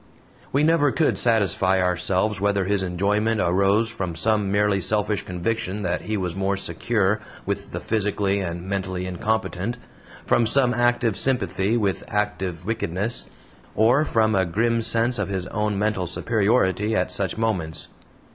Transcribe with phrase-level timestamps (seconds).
[0.51, 6.01] We never could satisfy ourselves whether his enjoyment arose from some merely selfish conviction that
[6.01, 9.77] he was more SECURE with the physically and mentally incompetent,
[10.25, 13.25] from some active sympathy with active wickedness,
[13.75, 17.89] or from a grim sense of his own mental superiority at such moments.